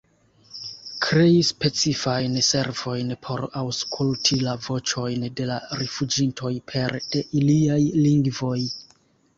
[1.07, 8.61] Krei specifajn servojn por aŭskulti la voĉojn de la rifuĝintoj pere de iliaj lingvoj.